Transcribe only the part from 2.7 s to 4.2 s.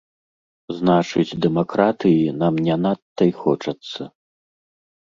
надта і хочацца.